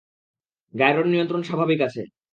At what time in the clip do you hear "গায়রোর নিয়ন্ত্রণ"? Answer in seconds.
0.73-1.41